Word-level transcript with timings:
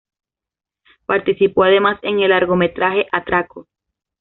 Participó 1.05 1.63
además 1.63 1.99
en 2.01 2.21
el 2.21 2.29
largometraje 2.31 3.05
"¡Atraco! 3.11 3.67